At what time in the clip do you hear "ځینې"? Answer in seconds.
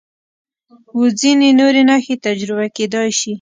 1.21-1.49